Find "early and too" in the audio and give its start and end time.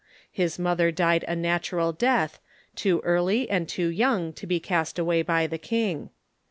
3.01-3.89